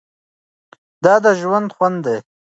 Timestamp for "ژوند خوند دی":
1.39-2.17